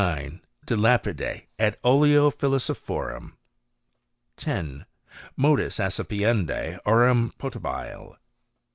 [0.65, 3.33] De Lapide et Oleo Philosophorum.
[4.37, 4.85] 10.
[5.37, 8.15] Modus accipiendi Aurum Potabile.